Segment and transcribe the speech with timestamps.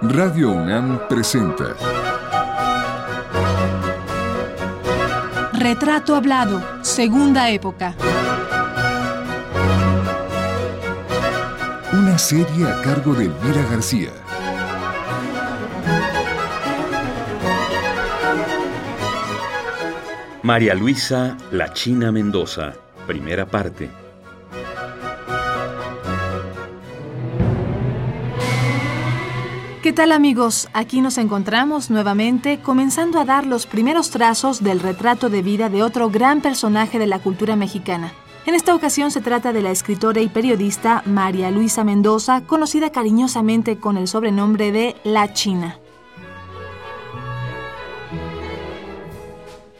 [0.00, 1.74] Radio UNAM presenta
[5.52, 7.94] Retrato Hablado, Segunda Época.
[11.92, 14.10] Una serie a cargo de Elvira García.
[20.42, 22.72] María Luisa La China Mendoza,
[23.06, 24.07] primera parte.
[29.98, 30.68] Tal amigos?
[30.74, 35.82] Aquí nos encontramos nuevamente comenzando a dar los primeros trazos del retrato de vida de
[35.82, 38.12] otro gran personaje de la cultura mexicana.
[38.46, 43.78] En esta ocasión se trata de la escritora y periodista María Luisa Mendoza, conocida cariñosamente
[43.78, 45.80] con el sobrenombre de La China.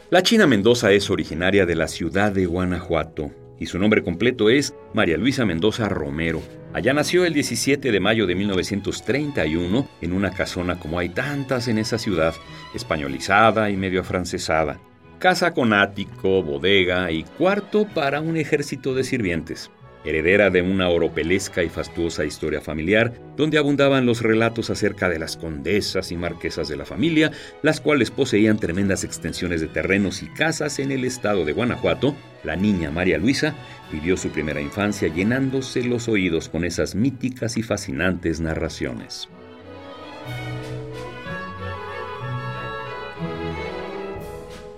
[0.09, 4.73] La China Mendoza es originaria de la ciudad de Guanajuato y su nombre completo es
[4.93, 6.41] María Luisa Mendoza Romero.
[6.73, 11.77] Allá nació el 17 de mayo de 1931 en una casona como hay tantas en
[11.77, 12.33] esa ciudad,
[12.73, 14.79] españolizada y medio afrancesada.
[15.19, 19.69] Casa con ático, bodega y cuarto para un ejército de sirvientes
[20.05, 25.37] heredera de una oropelesca y fastuosa historia familiar, donde abundaban los relatos acerca de las
[25.37, 30.79] condesas y marquesas de la familia, las cuales poseían tremendas extensiones de terrenos y casas
[30.79, 33.55] en el estado de Guanajuato, la niña María Luisa
[33.91, 39.29] vivió su primera infancia llenándose los oídos con esas míticas y fascinantes narraciones.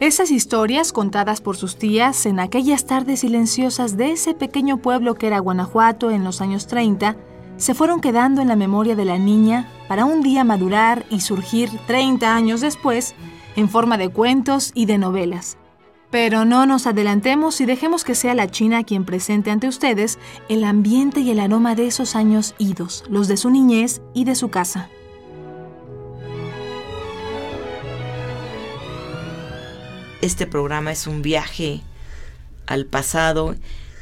[0.01, 5.27] Esas historias contadas por sus tías en aquellas tardes silenciosas de ese pequeño pueblo que
[5.27, 7.17] era Guanajuato en los años 30
[7.57, 11.69] se fueron quedando en la memoria de la niña para un día madurar y surgir
[11.85, 13.13] 30 años después
[13.55, 15.59] en forma de cuentos y de novelas.
[16.09, 20.17] Pero no nos adelantemos y dejemos que sea la China quien presente ante ustedes
[20.49, 24.33] el ambiente y el aroma de esos años idos, los de su niñez y de
[24.33, 24.89] su casa.
[30.21, 31.81] Este programa es un viaje
[32.67, 33.55] al pasado.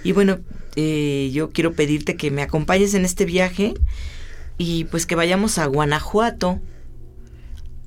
[0.03, 0.39] Y bueno,
[0.75, 3.73] eh, yo quiero pedirte que me acompañes en este viaje
[4.57, 6.59] y pues que vayamos a Guanajuato,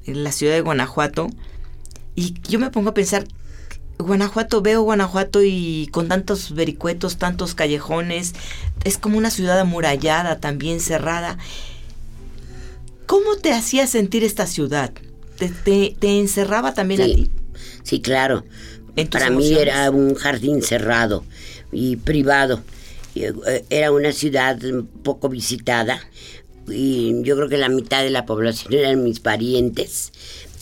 [0.07, 1.29] en la ciudad de Guanajuato.
[2.15, 3.25] Y yo me pongo a pensar,
[3.99, 8.35] Guanajuato, veo Guanajuato y con tantos vericuetos, tantos callejones,
[8.85, 11.39] es como una ciudad amurallada, también cerrada.
[13.07, 14.93] ¿Cómo te hacía sentir esta ciudad?
[15.37, 17.31] ¿Te, encerraba también a ti?
[17.83, 18.45] Sí, claro.
[19.11, 21.25] Para mí era un jardín cerrado
[21.73, 22.63] y privado.
[23.15, 24.59] Eh, era una ciudad
[25.03, 26.01] poco visitada
[26.69, 30.13] y yo creo que la mitad de la población eran mis parientes.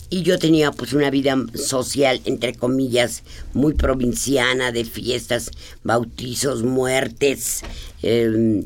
[0.09, 5.51] Y yo tenía pues una vida social, entre comillas, muy provinciana, de fiestas,
[5.83, 7.61] bautizos, muertes,
[8.01, 8.65] em,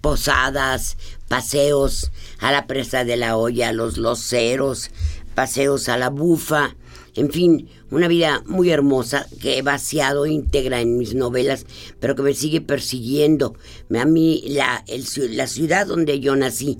[0.00, 0.96] posadas,
[1.28, 4.90] paseos a la presa de la olla, a los loceros,
[5.36, 6.74] paseos a la bufa,
[7.14, 11.66] en fin, una vida muy hermosa que he vaciado íntegra en mis novelas,
[11.98, 13.54] pero que me sigue persiguiendo.
[13.96, 14.84] A mí, la,
[15.30, 16.78] la ciudad donde yo nací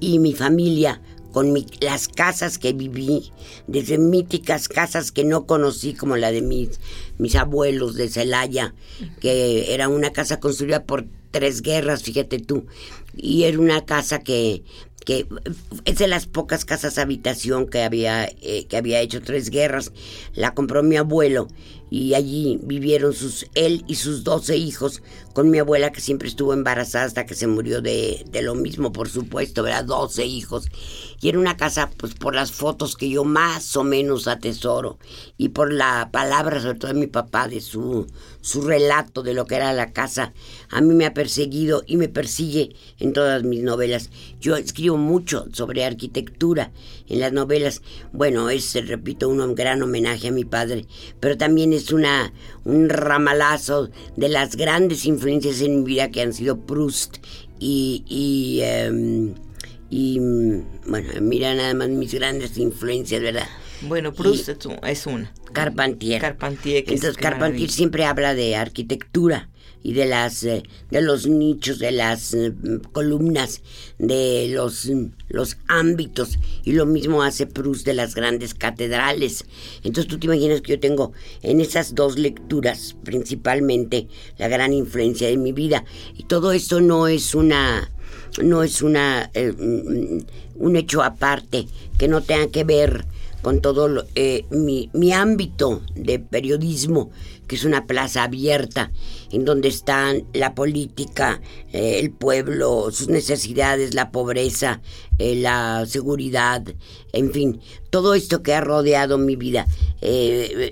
[0.00, 1.00] y mi familia,
[1.32, 3.32] con las casas que viví,
[3.66, 6.78] desde míticas casas que no conocí, como la de mis,
[7.18, 8.74] mis abuelos de Celaya,
[9.20, 12.66] que era una casa construida por tres guerras, fíjate tú,
[13.16, 14.62] y era una casa que
[15.04, 15.26] que
[15.84, 19.92] es de las pocas casas habitación que había, eh, que había hecho tres guerras.
[20.34, 21.48] La compró mi abuelo
[21.92, 25.02] y allí vivieron sus, él y sus doce hijos
[25.34, 28.92] con mi abuela que siempre estuvo embarazada hasta que se murió de, de lo mismo,
[28.92, 29.84] por supuesto, ¿verdad?
[29.84, 30.68] Doce hijos.
[31.20, 34.98] Y era una casa, pues por las fotos que yo más o menos atesoro
[35.36, 38.06] y por la palabra, sobre todo de mi papá, de su,
[38.40, 40.32] su relato de lo que era la casa,
[40.70, 44.08] a mí me ha perseguido y me persigue en todas mis novelas.
[44.40, 46.72] Yo escribo mucho sobre arquitectura
[47.08, 47.82] en las novelas.
[48.12, 50.86] Bueno, es, repito, un gran homenaje a mi padre,
[51.20, 52.32] pero también es una,
[52.64, 57.18] un ramalazo de las grandes influencias en mi vida que han sido Proust
[57.58, 59.34] y, y, em,
[60.86, 63.48] bueno, mira nada más mis grandes influencias, ¿verdad?
[63.82, 65.32] Bueno, Proust es una.
[65.52, 66.20] Carpentier.
[66.20, 66.84] Carpentier.
[66.86, 69.48] Entonces Carpentier siempre habla de arquitectura
[69.82, 72.52] y de las eh, de los nichos, de las eh,
[72.92, 73.62] columnas,
[73.98, 74.88] de los
[75.28, 79.44] los ámbitos y lo mismo hace Proust de las grandes catedrales.
[79.82, 81.12] Entonces tú te imaginas que yo tengo
[81.42, 84.06] en esas dos lecturas principalmente
[84.38, 85.84] la gran influencia de mi vida
[86.16, 87.90] y todo esto no es una
[88.40, 89.52] no es una eh,
[90.54, 91.66] un hecho aparte
[91.98, 93.06] que no tenga que ver
[93.42, 97.10] con todo eh, mi, mi, ámbito de periodismo,
[97.48, 98.92] que es una plaza abierta,
[99.32, 101.42] en donde están la política,
[101.72, 104.80] eh, el pueblo, sus necesidades, la pobreza,
[105.18, 106.62] eh, la seguridad,
[107.12, 107.60] en fin,
[107.90, 109.66] todo esto que ha rodeado mi vida.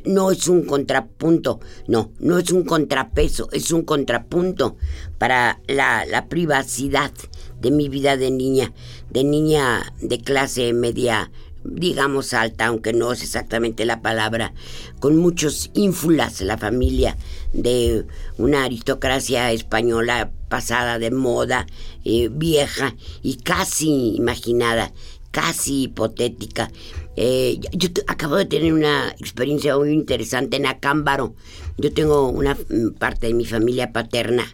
[0.05, 4.77] no es un contrapunto, no, no es un contrapeso, es un contrapunto
[5.19, 7.13] para la, la privacidad
[7.61, 8.73] de mi vida de niña,
[9.11, 11.31] de niña de clase media
[11.65, 14.53] digamos alta, aunque no es exactamente la palabra,
[14.99, 17.17] con muchos ínfulas, la familia
[17.53, 18.07] de
[18.39, 21.67] una aristocracia española pasada de moda,
[22.05, 24.93] eh, vieja y casi imaginada,
[25.31, 26.71] casi hipotética.
[27.17, 31.35] Eh, yo acabo de tener una experiencia muy interesante en Acámbaro.
[31.77, 34.45] Yo tengo una mm, parte de mi familia paterna,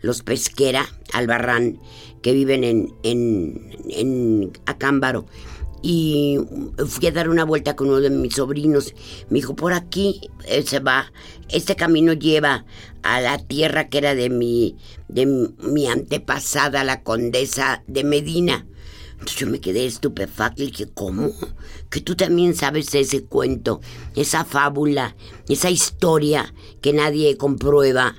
[0.00, 1.78] los Pesquera, Albarrán,
[2.22, 5.26] que viven en, en, en Acámbaro
[5.86, 6.38] y
[6.86, 8.94] fui a dar una vuelta con uno de mis sobrinos.
[9.28, 10.30] Me dijo, por aquí
[10.64, 11.12] se va,
[11.50, 12.64] este camino lleva
[13.02, 14.78] a la tierra que era de mi,
[15.08, 18.66] de mi antepasada, la condesa de Medina.
[19.12, 21.32] Entonces yo me quedé estupefacta y dije, ¿cómo?
[21.90, 23.82] Que tú también sabes ese cuento,
[24.16, 25.16] esa fábula,
[25.50, 28.14] esa historia que nadie comprueba.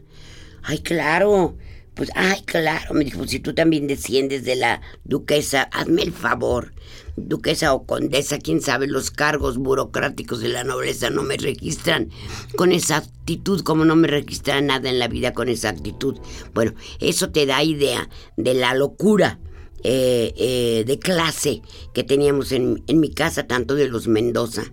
[0.61, 1.57] Ay, claro.
[1.95, 6.73] Pues, ay, claro, me dijo, si tú también desciendes de la duquesa, hazme el favor
[7.17, 12.09] duquesa o condesa, quién sabe, los cargos burocráticos de la nobleza no me registran
[12.55, 16.17] con esa actitud, como no me registra nada en la vida con esa actitud.
[16.53, 19.39] Bueno, eso te da idea de la locura
[19.87, 21.61] eh, eh, de clase
[21.93, 24.63] que teníamos en, en, mi casa, tanto de los Mendoza,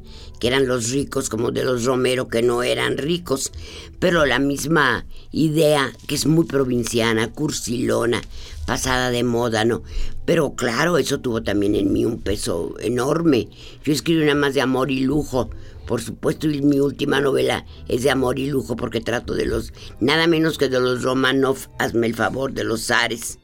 [0.41, 3.53] que eran los ricos, como de los Romero, que no eran ricos,
[3.99, 8.23] pero la misma idea, que es muy provinciana, cursilona,
[8.67, 9.83] pasada de moda, ¿no?
[10.25, 13.51] Pero claro, eso tuvo también en mí un peso enorme.
[13.85, 15.51] Yo escribí una más de amor y lujo.
[15.87, 19.75] Por supuesto, y mi última novela es de amor y lujo porque trato de los,
[20.01, 23.41] nada menos que de los Romanov, hazme el favor, de los zares.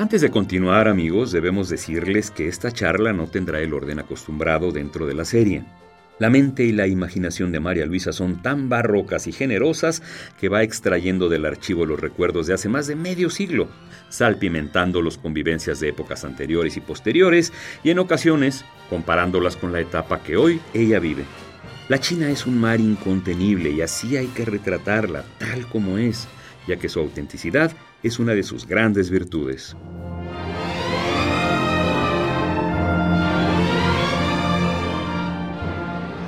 [0.00, 5.06] Antes de continuar, amigos, debemos decirles que esta charla no tendrá el orden acostumbrado dentro
[5.06, 5.62] de la serie.
[6.18, 10.02] La mente y la imaginación de María Luisa son tan barrocas y generosas
[10.40, 13.68] que va extrayendo del archivo los recuerdos de hace más de medio siglo,
[14.08, 17.52] salpimentando las convivencias de épocas anteriores y posteriores
[17.84, 21.24] y en ocasiones comparándolas con la etapa que hoy ella vive.
[21.90, 26.26] La China es un mar incontenible y así hay que retratarla tal como es,
[26.66, 29.76] ya que su autenticidad es una de sus grandes virtudes.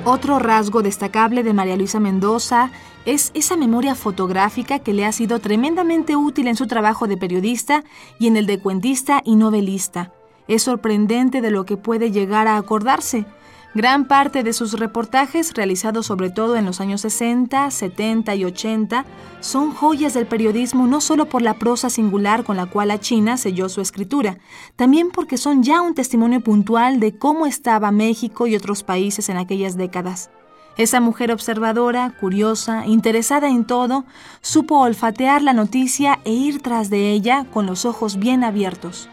[0.05, 2.71] Otro rasgo destacable de María Luisa Mendoza
[3.05, 7.83] es esa memoria fotográfica que le ha sido tremendamente útil en su trabajo de periodista
[8.19, 10.11] y en el de cuentista y novelista.
[10.49, 13.25] Es sorprendente de lo que puede llegar a acordarse.
[13.75, 19.03] Gran parte de sus reportajes, realizados sobre todo en los años 60, 70 y 80,
[19.39, 23.35] son joyas del periodismo no solo por la prosa singular con la cual la China
[23.35, 24.37] selló su escritura,
[24.75, 29.37] también porque son ya un testimonio puntual de cómo estaba México y otros países en
[29.37, 30.29] aquellas décadas.
[30.77, 34.05] Esa mujer observadora, curiosa, interesada en todo,
[34.41, 39.09] supo olfatear la noticia e ir tras de ella con los ojos bien abiertos.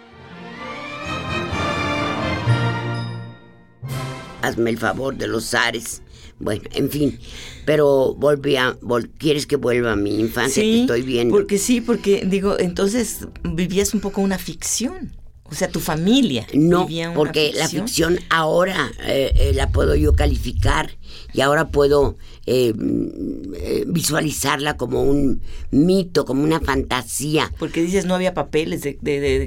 [4.43, 6.03] Hazme el favor de los zares.
[6.39, 7.19] Bueno, en fin,
[7.67, 8.79] pero volví a,
[9.19, 10.63] ¿quieres que vuelva a mi infancia?
[10.63, 11.35] Sí, estoy viendo.
[11.35, 15.13] Porque sí, porque digo, entonces vivías un poco una ficción.
[15.51, 16.47] O sea, tu familia.
[16.55, 20.97] No, porque la ficción ahora eh, eh, la puedo yo calificar
[21.33, 22.17] y ahora puedo
[22.47, 25.43] eh, mm, visualizarla como un
[25.73, 27.53] mito, como una fantasía.
[27.59, 28.97] Porque dices no había papeles de,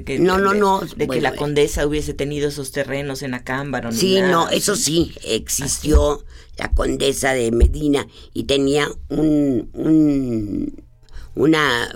[0.04, 3.90] que no, no, no, de, que la condesa hubiese tenido esos terrenos en Acámbaro.
[3.90, 6.22] Sí, no, eso sí, existió
[6.58, 9.70] la condesa de Medina y tenía un,
[11.34, 11.90] una,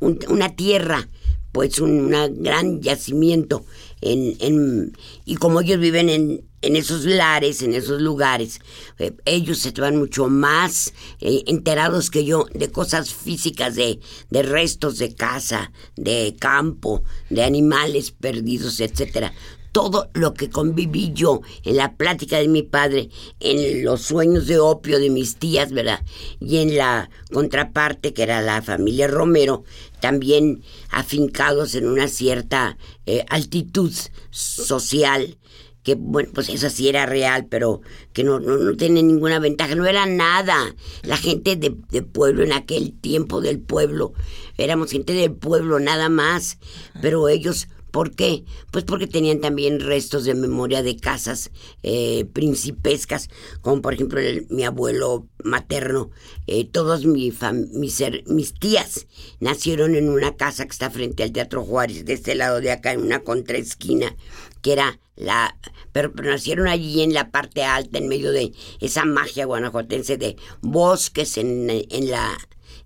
[0.00, 1.08] una tierra
[1.54, 2.10] pues un
[2.42, 3.64] gran yacimiento
[4.00, 8.58] en, en, y como ellos viven en, en esos lares, en esos lugares,
[8.98, 14.98] eh, ellos estaban mucho más eh, enterados que yo de cosas físicas, de, de restos
[14.98, 19.32] de casa, de campo, de animales perdidos, etcétera
[19.74, 24.60] todo lo que conviví yo en la plática de mi padre, en los sueños de
[24.60, 26.00] opio de mis tías, ¿verdad?
[26.38, 29.64] Y en la contraparte, que era la familia Romero,
[29.98, 33.92] también afincados en una cierta eh, altitud
[34.30, 35.38] social,
[35.82, 37.80] que bueno, pues eso sí era real, pero
[38.12, 40.76] que no, no, no tiene ninguna ventaja, no era nada.
[41.02, 44.12] La gente de, pueblo en aquel tiempo del pueblo,
[44.56, 46.58] éramos gente del pueblo nada más,
[47.02, 48.44] pero ellos ¿Por qué?
[48.72, 51.52] Pues porque tenían también restos de memoria de casas
[51.84, 56.10] eh, principescas, como por ejemplo mi abuelo materno.
[56.48, 57.32] Eh, todos mi
[57.70, 59.06] mis, mis tías
[59.38, 62.90] nacieron en una casa que está frente al Teatro Juárez, de este lado de acá,
[62.90, 64.16] en una contraesquina,
[64.60, 65.56] que era la...
[65.92, 71.38] Pero, nacieron allí en la parte alta, en medio de esa magia guanajuatense de bosques
[71.38, 72.36] en, en, la,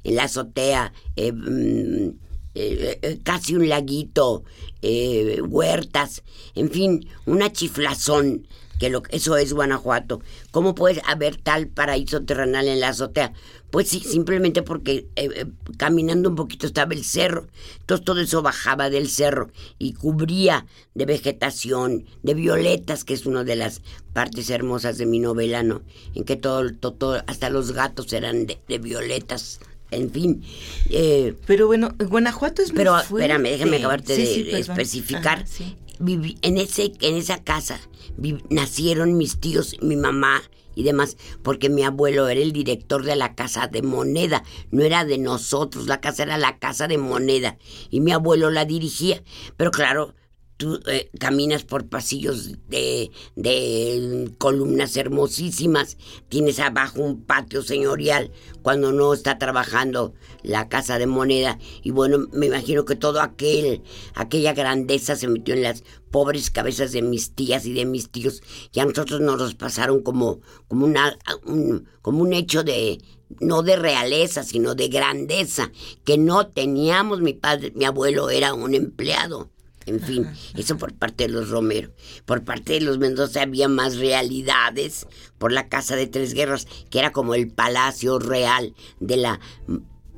[0.05, 0.93] en la azotea.
[1.17, 2.28] Eh, mm,
[2.61, 4.43] eh, eh, casi un laguito,
[4.83, 6.25] eh, huertas,
[6.57, 8.49] en fin, una chiflazón,
[8.81, 10.21] que lo, eso es Guanajuato.
[10.51, 13.33] ¿Cómo puede haber tal paraíso terrenal en la azotea?
[13.71, 15.07] Pues sí, simplemente porque
[15.77, 17.47] caminando un poquito estaba el cerro.
[17.81, 23.45] Entonces todo eso bajaba del cerro y cubría de vegetación, de violetas, que es una
[23.45, 25.83] de las partes hermosas de mi novela, ¿no?
[26.15, 30.43] En que todo, todo, hasta los gatos eran de violetas en fin.
[30.91, 35.45] Eh, pero bueno, Guanajuato es pero, muy Pero espérame, déjame acabarte de especificar.
[36.01, 37.81] en, ese, en esa casa
[38.51, 40.43] nacieron mis tíos, mi mamá
[40.75, 45.05] y demás, porque mi abuelo era el director de la casa de moneda, no era
[45.05, 47.59] de nosotros, la casa era la casa de moneda
[47.91, 49.23] y mi abuelo la dirigía.
[49.57, 50.15] Pero claro,
[50.59, 55.97] tú eh, caminas por pasillos de, de, columnas hermosísimas,
[56.29, 61.59] tienes abajo un patio señorial cuando no está trabajando la casa de moneda.
[61.83, 63.83] Y bueno, me imagino que todo aquel,
[64.15, 68.43] aquella grandeza se metió en las pobres cabezas de mis tías y de mis tíos
[68.73, 71.17] y a nosotros nos los pasaron como, como, una,
[72.03, 72.99] como un hecho de,
[73.41, 75.71] no de realeza, sino de grandeza,
[76.05, 79.51] que no teníamos, mi padre, mi abuelo era un empleado
[79.89, 80.27] en fin,
[80.57, 81.93] eso por parte de los Romero.
[82.27, 85.07] Por parte de los Mendoza había más realidades
[85.39, 89.41] por la Casa de Tres Guerras, que era como el palacio real de la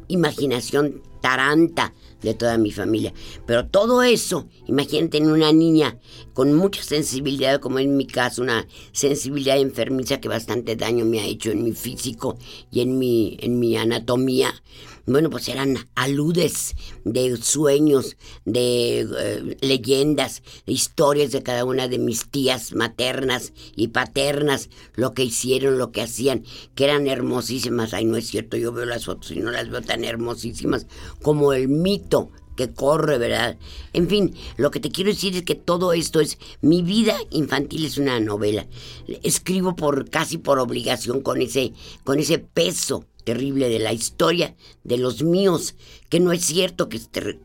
[0.08, 3.12] imaginación taranta de toda mi familia.
[3.46, 5.98] Pero todo eso, imagínate en una niña
[6.34, 11.26] con mucha sensibilidad, como en mi caso, una sensibilidad enfermiza que bastante daño me ha
[11.26, 12.36] hecho en mi físico
[12.70, 14.52] y en mi, en mi anatomía.
[15.10, 22.30] Bueno, pues eran aludes de sueños, de eh, leyendas, historias de cada una de mis
[22.30, 26.44] tías maternas y paternas, lo que hicieron, lo que hacían,
[26.76, 27.92] que eran hermosísimas.
[27.92, 30.86] Ay, no es cierto, yo veo las fotos y no las veo tan hermosísimas
[31.22, 33.58] como el mito que corre, ¿verdad?
[33.92, 37.84] En fin, lo que te quiero decir es que todo esto es mi vida infantil
[37.84, 38.68] es una novela.
[39.24, 41.72] Escribo por casi por obligación con ese
[42.04, 45.76] con ese peso terrible de la historia de los míos,
[46.08, 47.00] que no es cierto que,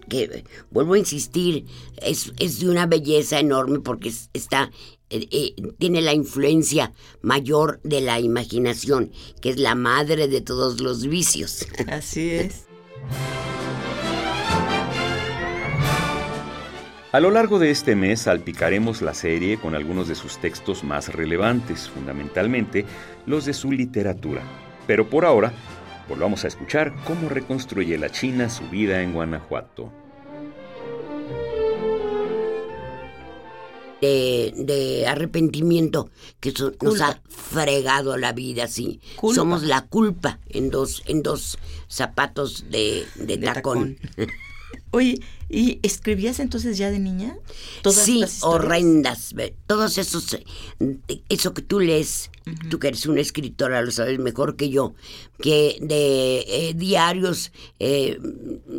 [0.09, 1.65] que vuelvo a insistir,
[2.01, 4.71] es, es, de una belleza enorme porque está
[5.11, 9.11] eh, eh, tiene la influencia mayor de la imaginación,
[9.41, 11.67] que es la madre de todos los vicios.
[11.87, 12.65] Así es.
[17.11, 21.13] A lo largo de este mes salpicaremos la serie con algunos de sus textos más
[21.13, 22.85] relevantes, fundamentalmente
[23.27, 24.64] los de su literatura.
[24.87, 25.53] Pero por ahora,
[26.07, 29.91] volvamos a escuchar cómo reconstruye la China su vida en Guanajuato.
[34.01, 38.99] De, arrepentimiento que nos ha fregado la vida, sí.
[39.33, 43.07] Somos la culpa en dos, en dos zapatos de,
[43.43, 43.97] tacón.
[44.95, 47.35] Oye, ¿y escribías entonces ya de niña?
[47.91, 49.35] sí, horrendas.
[49.67, 50.45] Todos esos, eh,
[51.27, 52.31] eso que tú lees,
[52.69, 54.93] tú que eres una escritora, lo sabes mejor que yo,
[55.41, 58.17] que de eh, diarios eh,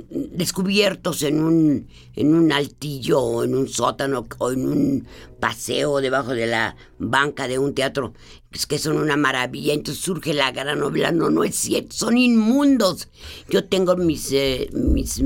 [0.08, 5.06] descubiertos en un, en un altillo o en un sótano o en un
[5.38, 8.14] paseo debajo de la banca de un teatro,
[8.50, 9.74] es que son una maravilla.
[9.74, 11.12] Entonces surge la gran novela.
[11.12, 13.08] No, no es cierto, son inmundos.
[13.50, 14.32] Yo tengo mis,
[14.72, 15.20] mis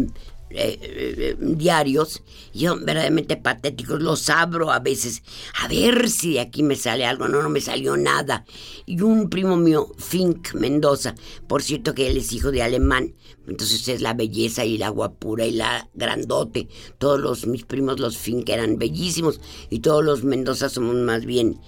[0.51, 5.23] eh, eh, diarios, y son verdaderamente patéticos, los abro a veces,
[5.63, 8.45] a ver si de aquí me sale algo, no, no me salió nada.
[8.85, 11.15] Y un primo mío, Fink Mendoza,
[11.47, 13.15] por cierto que él es hijo de alemán,
[13.47, 16.69] entonces es la belleza y la guapura y la grandote.
[16.99, 19.41] Todos los, mis primos, los Fink, eran bellísimos,
[19.71, 21.61] y todos los Mendoza somos más bien,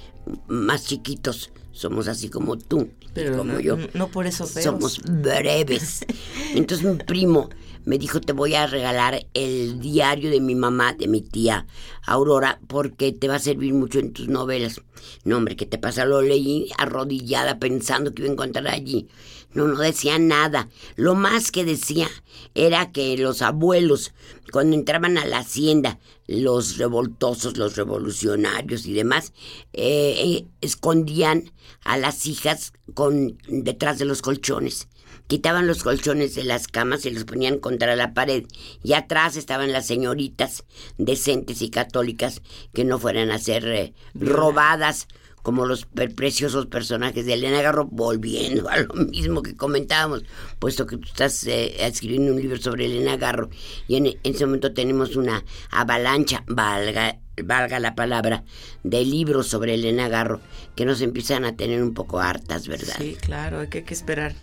[0.49, 3.79] más chiquitos somos así como tú, Pero como yo.
[3.95, 6.05] No por eso Somos breves.
[6.55, 7.49] Entonces mi primo
[7.85, 11.67] me dijo, te voy a regalar el diario de mi mamá, de mi tía
[12.03, 14.81] Aurora, porque te va a servir mucho en tus novelas.
[15.25, 16.05] No, hombre, ¿qué te pasa?
[16.05, 19.09] Lo leí arrodillada pensando que iba a encontrar allí
[19.55, 20.69] no, no decía nada.
[20.97, 22.09] Lo más que decía
[22.55, 24.12] era que los abuelos,
[24.51, 29.33] cuando entraban a la hacienda, los revoltosos, los revolucionarios y demás,
[29.73, 31.53] eh, eh, escondían
[31.85, 34.89] a las hijas con, detrás de los colchones.
[35.26, 38.45] Quitaban los colchones de las camas y los ponían contra la pared.
[38.83, 40.64] Y atrás estaban las señoritas
[40.99, 42.43] decentes y católicas
[42.75, 45.09] que no fueran a ser eh, robadas
[45.43, 50.25] como los preciosos personajes de Elena Garro, volviendo a lo mismo que comentábamos,
[50.59, 53.50] puesto que tú estás eh, escribiendo un libro sobre Elena Garro
[53.88, 58.45] y en, ese momento tenemos una avalancha, valga, valga la palabra,
[58.85, 60.41] de libros sobre Elena Garro
[60.76, 62.95] que nos empiezan a tener un poco hartas, ¿verdad?
[62.99, 64.35] Sí, claro, hay que, hay que esperar.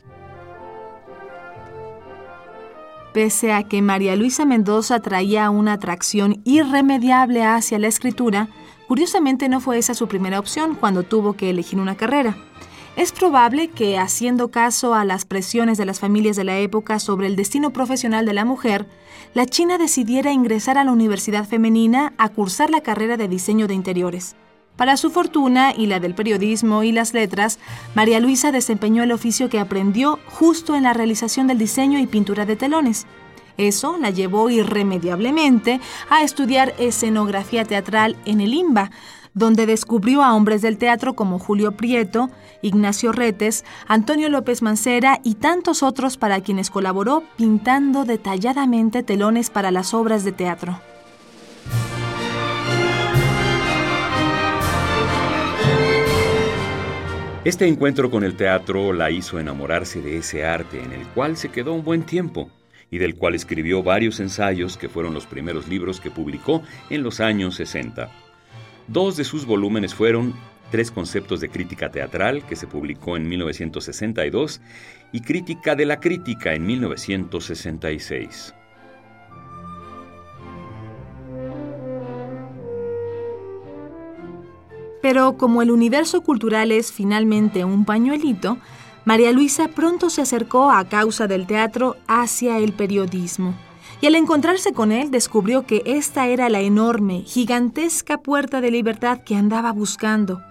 [3.13, 8.49] Pese a que María Luisa Mendoza traía una atracción irremediable hacia la escritura,
[8.89, 12.35] Curiosamente no fue esa su primera opción cuando tuvo que elegir una carrera.
[12.95, 17.27] Es probable que, haciendo caso a las presiones de las familias de la época sobre
[17.27, 18.87] el destino profesional de la mujer,
[19.35, 23.75] la China decidiera ingresar a la Universidad Femenina a cursar la carrera de diseño de
[23.75, 24.35] interiores.
[24.79, 27.59] Para su fortuna y la del periodismo y las letras,
[27.95, 32.45] María Luisa desempeñó el oficio que aprendió justo en la realización del diseño y pintura
[32.45, 33.05] de telones.
[33.57, 38.89] Eso la llevó irremediablemente a estudiar escenografía teatral en el IMBA,
[39.33, 42.29] donde descubrió a hombres del teatro como Julio Prieto,
[42.61, 49.71] Ignacio Retes, Antonio López Mancera y tantos otros para quienes colaboró pintando detalladamente telones para
[49.71, 50.79] las obras de teatro.
[57.45, 61.49] Este encuentro con el teatro la hizo enamorarse de ese arte en el cual se
[61.49, 62.49] quedó un buen tiempo
[62.91, 67.21] y del cual escribió varios ensayos que fueron los primeros libros que publicó en los
[67.21, 68.11] años 60.
[68.87, 70.33] Dos de sus volúmenes fueron
[70.71, 74.61] Tres conceptos de crítica teatral, que se publicó en 1962,
[75.11, 78.53] y Crítica de la crítica en 1966.
[85.01, 88.57] Pero como el universo cultural es finalmente un pañuelito,
[89.05, 93.55] María Luisa pronto se acercó a causa del teatro hacia el periodismo.
[94.01, 99.21] Y al encontrarse con él descubrió que esta era la enorme, gigantesca puerta de libertad
[99.25, 100.41] que andaba buscando.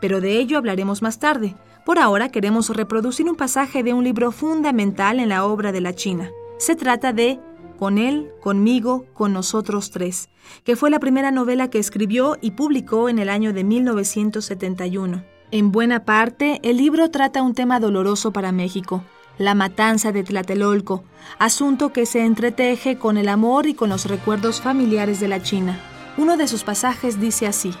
[0.00, 1.54] Pero de ello hablaremos más tarde.
[1.84, 5.94] Por ahora queremos reproducir un pasaje de un libro fundamental en la obra de la
[5.94, 6.30] China.
[6.58, 7.38] Se trata de
[7.78, 10.28] Con él, conmigo, con nosotros tres,
[10.64, 15.24] que fue la primera novela que escribió y publicó en el año de 1971.
[15.50, 19.04] En buena parte, el libro trata un tema doloroso para México,
[19.38, 21.04] la matanza de Tlatelolco,
[21.38, 25.78] asunto que se entreteje con el amor y con los recuerdos familiares de la China.
[26.16, 27.72] Uno de sus pasajes dice así.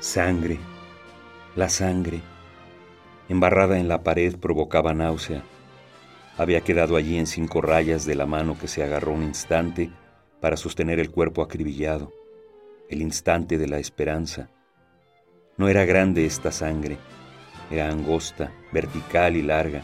[0.00, 0.58] Sangre,
[1.56, 2.22] la sangre,
[3.28, 5.42] embarrada en la pared provocaba náusea.
[6.38, 9.90] Había quedado allí en cinco rayas de la mano que se agarró un instante
[10.40, 12.12] para sostener el cuerpo acribillado,
[12.88, 14.50] el instante de la esperanza
[15.58, 16.98] no era grande esta sangre,
[17.70, 19.82] era angosta, vertical y larga.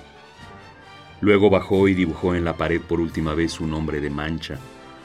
[1.23, 4.59] Luego bajó y dibujó en la pared por última vez un nombre de mancha,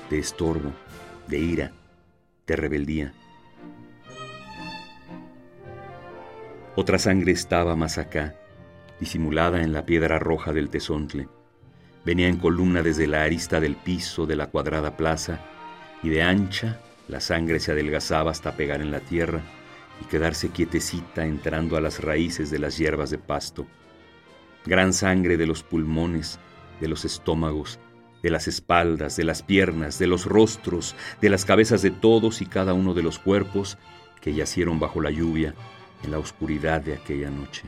[0.10, 0.74] de estorbo,
[1.28, 1.72] de ira,
[2.46, 3.14] de rebeldía.
[6.76, 8.36] Otra sangre estaba más acá,
[9.00, 11.30] disimulada en la piedra roja del tesontle.
[12.08, 15.42] Venía en columna desde la arista del piso de la cuadrada plaza
[16.02, 19.42] y de ancha la sangre se adelgazaba hasta pegar en la tierra
[20.02, 23.68] y quedarse quietecita entrando a las raíces de las hierbas de pasto.
[24.66, 26.40] Gran sangre de los pulmones,
[26.80, 27.78] de los estómagos,
[28.24, 32.46] de las espaldas, de las piernas, de los rostros, de las cabezas de todos y
[32.46, 33.78] cada uno de los cuerpos
[34.22, 35.56] que yacieron bajo la lluvia
[36.06, 37.64] en la oscuridad de aquella noche.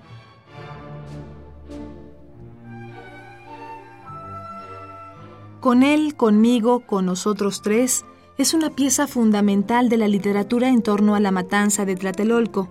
[5.59, 8.05] Con él, conmigo, con nosotros tres,
[8.37, 12.69] es una pieza fundamental de la literatura en torno a la matanza de Tlatelolco.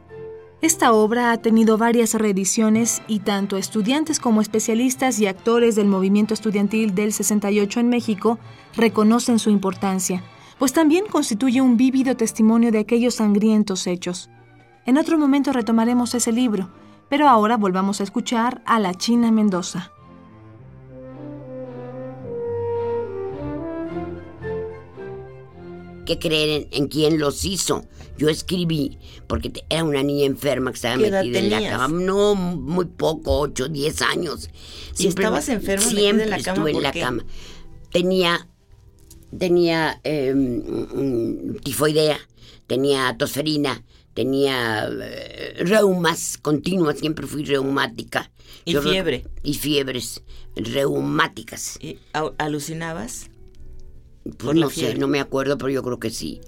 [0.62, 6.33] Esta obra ha tenido varias reediciones y tanto estudiantes como especialistas y actores del movimiento
[6.33, 8.38] estudiantil del 68 en México
[8.74, 10.24] reconocen su importancia,
[10.59, 14.31] pues también constituye un vívido testimonio de aquellos sangrientos hechos.
[14.87, 16.70] En otro momento retomaremos ese libro,
[17.11, 19.92] pero ahora volvamos a escuchar a la China Mendoza.
[26.09, 27.85] Que creer en, quién los hizo.
[28.16, 31.88] Yo escribí, porque era una niña enferma que estaba metida en la cama.
[31.88, 34.51] No, muy poco, 8, 10 años.
[34.94, 37.25] Si estabas enferma, siempre en la cama, estuve en la cama.
[37.92, 38.49] Tenía,
[39.38, 42.18] tenía em, tifoidea,
[42.66, 48.33] tenía tosferina, tenía eh, reumas continuas, siempre fui reumática.
[48.64, 49.27] ¿Y fiebre?
[49.42, 50.23] Y fiebres
[50.57, 51.79] reumáticas.
[51.81, 51.99] ¿Y
[52.38, 53.31] alucinabas?
[54.37, 56.40] Pues no sé, no me acuerdo, pero yo creo que sí.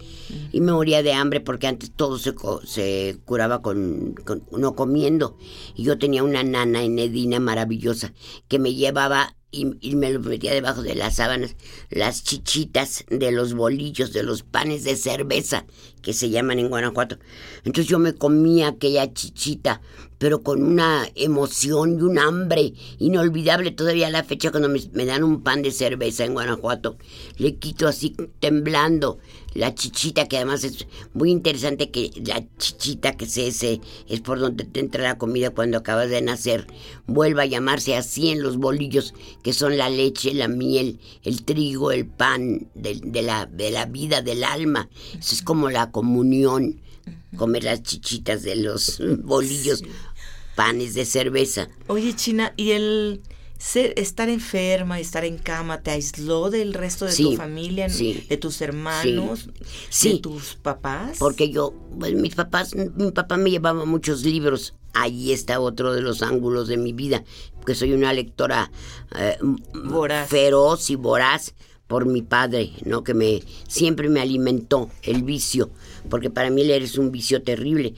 [0.53, 5.39] Y me moría de hambre porque antes todo se, se curaba con, con, no comiendo.
[5.75, 8.13] Y yo tenía una nana en Edina maravillosa
[8.49, 11.57] que me llevaba y, me lo metía debajo de las sábanas,
[11.91, 15.67] las chichitas de los bolillos, de los panes de cerveza
[16.03, 17.19] que se llaman en Guanajuato.
[17.65, 19.81] Entonces yo me comía aquella chichita,
[20.19, 25.05] pero con una emoción y un hambre inolvidable todavía a la fecha cuando me, me
[25.05, 26.97] dan un pan de cerveza en Guanajuato.
[27.37, 29.19] Le quito así temblando
[29.55, 34.39] la chichita, que además es muy interesante que la chichita, que es ese, es por
[34.39, 36.67] donde te entra la comida cuando acabas de nacer,
[37.07, 41.93] vuelva a llamarse así en los bolillos, que son la leche, la miel, el trigo,
[41.93, 44.89] el pan de, la, de la vida, del alma.
[45.19, 46.81] Eso es como la comunión,
[47.37, 49.83] comer las chichitas de los bolillos,
[50.55, 51.69] panes de cerveza.
[51.89, 53.21] Oye, China, ¿y el
[53.61, 58.61] ser, estar enferma, estar en cama, te aisló del resto de tu familia, de tus
[58.63, 59.51] hermanos,
[60.03, 61.19] de tus papás?
[61.19, 64.75] Porque yo, pues mis papás, mi papá me llevaba muchos libros.
[64.95, 67.23] Ahí está otro de los ángulos de mi vida,
[67.55, 68.73] porque soy una lectora
[69.17, 69.39] eh,
[70.27, 71.55] feroz y voraz
[71.87, 73.05] por mi padre, ¿no?
[73.05, 75.71] Que me siempre me alimentó el vicio,
[76.11, 77.95] porque para mí leer es un vicio terrible.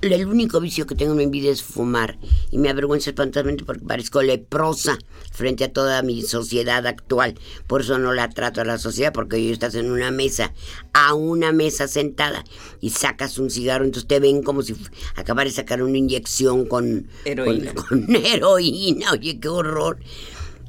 [0.00, 2.18] El único vicio que tengo en mi vida es fumar
[2.50, 4.96] y me avergüenza espantosamente porque parezco leprosa
[5.30, 7.34] frente a toda mi sociedad actual.
[7.66, 10.54] Por eso no la trato a la sociedad porque hoy estás en una mesa,
[10.94, 12.44] a una mesa sentada
[12.80, 14.74] y sacas un cigarro, entonces te ven como si
[15.16, 17.74] acabara de sacar una inyección con heroína.
[17.74, 19.12] con heroína.
[19.12, 19.98] Oye, qué horror.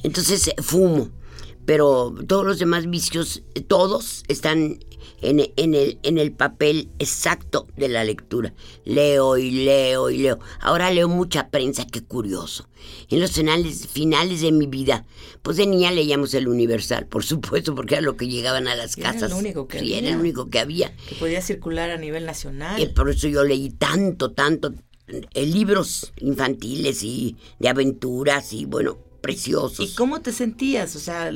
[0.04, 1.12] Entonces eh, fumo
[1.65, 4.80] pero todos los demás vicios, todos están
[5.21, 8.54] en, el, en el papel exacto de la lectura.
[8.86, 10.39] Leo y leo y leo.
[10.60, 12.67] Ahora leo mucha prensa, qué curioso.
[13.10, 15.06] En los finales, finales de mi vida,
[15.41, 18.95] pues de niña leíamos el Universal, por supuesto, porque era lo que llegaban a las
[18.95, 19.24] casas.
[19.24, 19.97] Era el único que había.
[20.00, 20.95] Era el único que había.
[21.08, 22.82] Que podía circular a nivel nacional.
[22.82, 24.74] Y por eso yo leí tanto, tanto
[25.08, 29.91] eh, libros infantiles y de aventuras y bueno, preciosos.
[29.91, 30.95] ¿Y cómo te sentías?
[30.95, 31.31] O sea,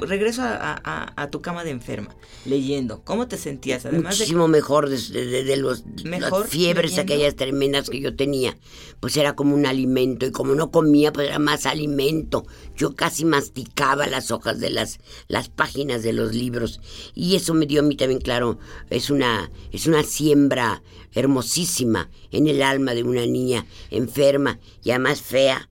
[0.00, 3.02] regreso a, tu cama de enferma, leyendo.
[3.04, 3.86] ¿Cómo te sentías?
[3.86, 8.56] Además Muchísimo mejor de, los, las fiebres aquellas tremendas que yo tenía.
[9.00, 12.44] Pues era como un alimento y como no comía, pues era más alimento.
[12.76, 16.80] Yo casi masticaba las hojas de las, las páginas de los libros.
[17.14, 18.58] Y eso me dio a mí también, claro,
[18.90, 20.82] es una, es una siembra
[21.14, 25.68] hermosísima en el alma de una niña enferma y además fea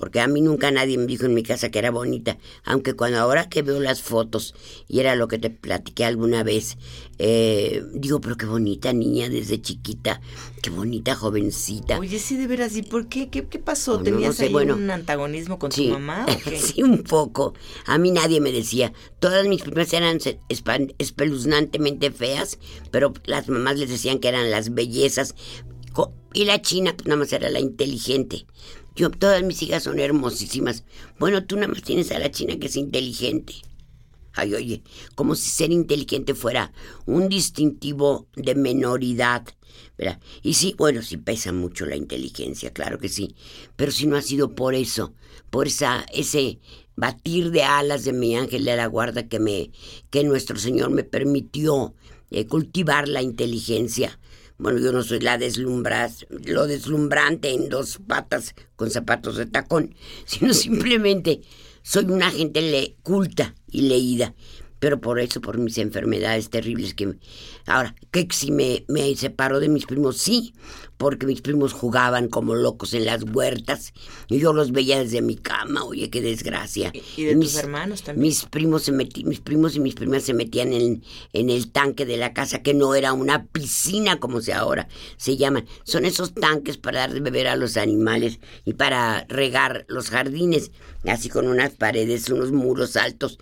[0.00, 3.18] porque a mí nunca nadie me dijo en mi casa que era bonita, aunque cuando
[3.18, 4.54] ahora que veo las fotos,
[4.88, 6.78] y era lo que te platiqué alguna vez,
[7.18, 10.22] eh, digo, pero qué bonita niña desde chiquita,
[10.62, 11.98] qué bonita jovencita.
[11.98, 13.28] Oye, sí, de veras, ¿y por qué?
[13.28, 13.98] ¿Qué, pasó?
[13.98, 16.24] ¿Tenías ahí un antagonismo con tu mamá?
[16.56, 17.52] sí, un poco.
[17.84, 18.94] A mí nadie me decía.
[19.18, 20.18] Todas mis primas eran
[20.96, 22.58] espeluznantemente feas,
[22.90, 25.34] pero las mamás les decían que eran las bellezas.
[26.32, 28.46] Y la china, pues nada más era la inteligente.
[28.96, 30.84] Yo, todas mis hijas son hermosísimas.
[31.18, 33.54] Bueno, tú nada más tienes a la china que es inteligente.
[34.32, 34.82] Ay, oye,
[35.14, 36.72] como si ser inteligente fuera
[37.06, 39.44] un distintivo de menoridad.
[39.96, 40.20] ¿verdad?
[40.42, 43.34] Y sí, bueno, sí pesa mucho la inteligencia, claro que sí.
[43.76, 45.14] Pero si no ha sido por eso,
[45.50, 46.58] por esa, ese
[46.96, 49.70] batir de alas de mi ángel de la guarda que me,
[50.10, 51.94] que nuestro Señor me permitió
[52.30, 54.18] eh, cultivar la inteligencia
[54.60, 59.94] bueno, yo no soy la deslumbras, lo deslumbrante en dos patas con zapatos de tacón,
[60.26, 61.40] sino simplemente
[61.82, 64.34] soy una gente le culta y leída
[64.80, 67.16] pero por eso, por mis enfermedades terribles que...
[67.66, 70.54] Ahora, que si me, me separo de mis primos, sí,
[70.96, 73.92] porque mis primos jugaban como locos en las huertas
[74.28, 76.92] y yo los veía desde mi cama, oye, qué desgracia.
[77.16, 78.22] ¿Y de mis, tus hermanos también?
[78.22, 82.06] Mis primos, se metí, mis primos y mis primas se metían en, en el tanque
[82.06, 85.66] de la casa, que no era una piscina como se ahora se llaman.
[85.84, 90.70] Son esos tanques para dar de beber a los animales y para regar los jardines,
[91.06, 93.38] así con unas paredes, unos muros altos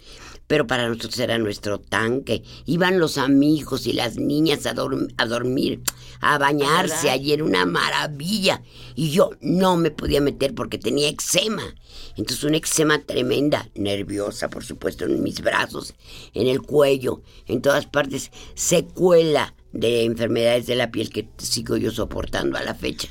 [0.48, 2.42] pero para nosotros era nuestro tanque.
[2.66, 5.82] Iban los amigos y las niñas a, a dormir,
[6.20, 8.62] a bañarse, allí era una maravilla.
[8.96, 11.74] Y yo no me podía meter porque tenía eczema.
[12.16, 15.94] Entonces una eczema tremenda, nerviosa por supuesto, en mis brazos,
[16.34, 21.90] en el cuello, en todas partes, secuela de enfermedades de la piel que sigo yo
[21.90, 23.08] soportando a la fecha.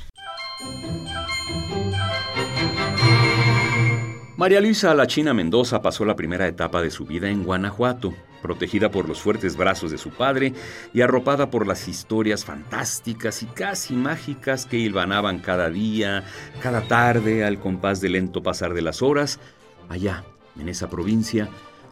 [4.38, 8.88] María Luisa La China Mendoza pasó la primera etapa de su vida en Guanajuato, protegida
[8.88, 10.52] por los fuertes brazos de su padre
[10.94, 16.22] y arropada por las historias fantásticas y casi mágicas que hilvanaban cada día,
[16.62, 19.40] cada tarde, al compás del lento pasar de las horas,
[19.88, 20.22] allá,
[20.56, 21.48] en esa provincia,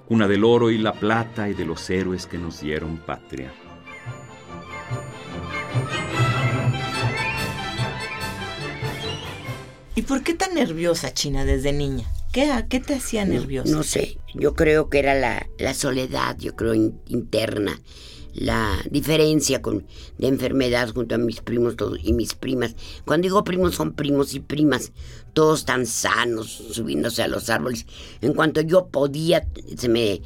[0.09, 3.53] una del oro y la plata y de los héroes que nos dieron patria.
[9.97, 12.07] ¿Y por qué tan nerviosa, China, desde niña?
[12.69, 13.75] ¿Qué, te hacía nerviosa?
[13.75, 17.81] No, sé, yo creo que era la, la soledad, yo creo, interna,
[18.35, 19.87] la diferencia con,
[20.19, 22.77] de enfermedad junto a mis primos todos, y mis primas.
[23.07, 24.93] Cuando digo primos son primos y primas,
[25.33, 27.87] todos tan sanos, subiéndose a los árboles.
[28.21, 30.23] En cuanto yo podía, se me eh,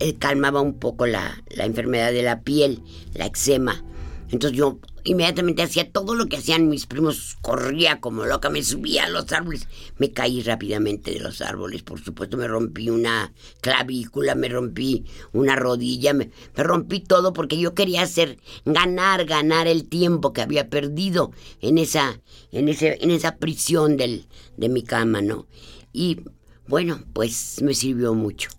[0.00, 2.82] eh, calmaba un poco la, la enfermedad de la piel,
[3.14, 3.84] la eczema.
[4.32, 9.04] Entonces yo inmediatamente hacía todo lo que hacían mis primos, corría como loca, me subía
[9.04, 14.34] a los árboles, me caí rápidamente de los árboles, por supuesto me rompí una clavícula,
[14.34, 20.32] me rompí una rodilla, me, rompí todo porque yo quería hacer, ganar, ganar el tiempo
[20.32, 25.46] que había perdido en esa, en ese, en esa prisión del, de mi cama, ¿no?
[25.92, 26.20] Y
[26.66, 28.50] bueno, pues me sirvió mucho.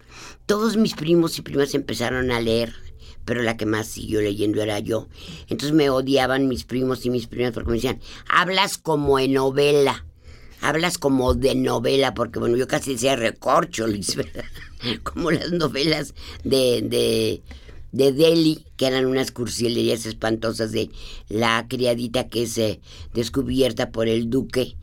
[0.45, 2.86] Todos mis primos y primas empezaron a leer
[3.27, 5.09] pero la que más siguió leyendo era yo.
[5.49, 10.05] Entonces me odiaban mis primos y mis primas porque me decían, hablas como en novela,
[10.61, 14.45] hablas como de novela, porque bueno, yo casi decía recorcholis, ¿verdad?
[15.03, 17.41] como las novelas de, de,
[17.91, 20.89] de Delhi, que eran unas cursilerías espantosas de
[21.27, 22.57] la criadita que es
[23.13, 24.77] descubierta por el duque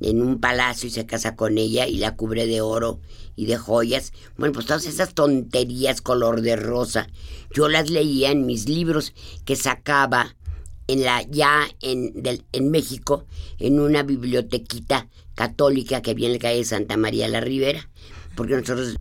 [0.00, 3.00] en un palacio y se casa con ella y la cubre de oro
[3.36, 4.12] y de joyas.
[4.36, 7.08] Bueno, pues todas esas tonterías color de rosa,
[7.54, 10.36] yo las leía en mis libros que sacaba
[10.86, 12.12] en la ya en,
[12.52, 13.26] en México
[13.58, 17.88] en una bibliotequita católica que había en la calle Santa María la Ribera,
[18.34, 18.96] porque nosotros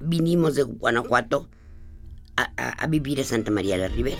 [0.00, 1.48] vinimos de Guanajuato
[2.36, 2.44] a,
[2.82, 4.18] a vivir a Santa María la Ribera.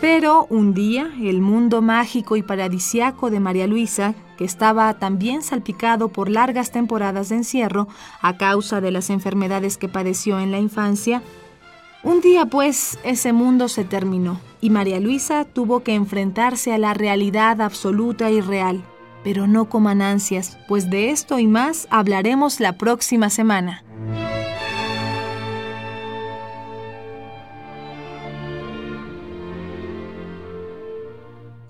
[0.00, 6.08] Pero un día el mundo mágico y paradisiaco de María Luisa, que estaba también salpicado
[6.08, 7.88] por largas temporadas de encierro
[8.20, 11.22] a causa de las enfermedades que padeció en la infancia,
[12.02, 16.92] un día pues ese mundo se terminó y María Luisa tuvo que enfrentarse a la
[16.92, 18.84] realidad absoluta y real,
[19.22, 23.84] pero no con ansias, pues de esto y más hablaremos la próxima semana.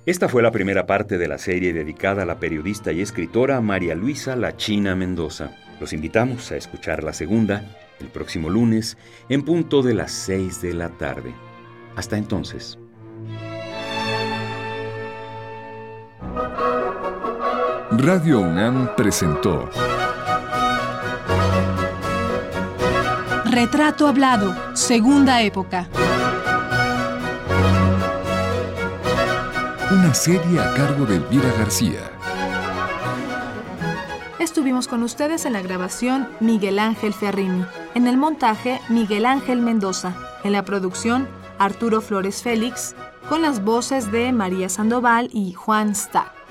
[0.07, 3.95] Esta fue la primera parte de la serie dedicada a la periodista y escritora María
[3.95, 5.53] Luisa La China Mendoza.
[5.81, 7.65] Los invitamos a escuchar la segunda
[8.01, 8.99] el próximo lunes
[9.31, 11.33] en punto de las 6 de la tarde.
[11.97, 12.79] Hasta entonces.
[17.93, 19.71] Radio UNAM presentó
[23.47, 25.89] Retrato Hablado, Segunda Época.
[29.95, 32.01] Una serie a cargo de Elvira García.
[34.41, 40.17] Estuvimos con ustedes en la grabación Miguel Ángel Ferrini, en el montaje Miguel Ángel Mendoza,
[40.43, 41.29] en la producción
[41.61, 42.97] Arturo Flores Félix,
[43.29, 46.44] con las voces de María Sandoval y Juan Stack.